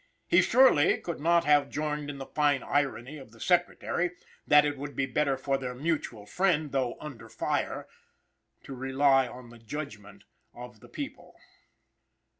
[0.25, 4.09] He surely could not have joined in the fine irony of the Secretary,
[4.47, 7.87] that it would be better for their mutual friend, although "under fire,"
[8.63, 10.23] "to rely on the judgment
[10.55, 11.35] of the people."